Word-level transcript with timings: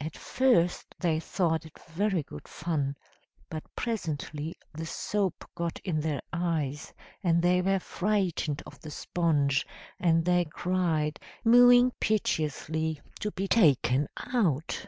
At 0.00 0.16
first 0.16 0.94
they 1.00 1.20
thought 1.20 1.66
it 1.66 1.78
very 1.86 2.22
good 2.22 2.48
fun, 2.48 2.96
but 3.50 3.62
presently 3.76 4.56
the 4.72 4.86
soap 4.86 5.44
got 5.54 5.78
in 5.84 6.00
their 6.00 6.22
eyes 6.32 6.94
and 7.22 7.42
they 7.42 7.60
were 7.60 7.78
frightened 7.78 8.62
of 8.64 8.80
the 8.80 8.90
sponge, 8.90 9.66
and 9.98 10.24
they 10.24 10.46
cried, 10.46 11.20
mewing 11.44 11.92
piteously, 12.00 13.02
to 13.18 13.32
be 13.32 13.46
taken 13.46 14.08
out. 14.32 14.86